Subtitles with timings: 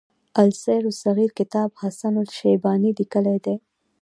[0.43, 3.55] السير الصغير کتاب حسن الشيباني ليکی دی.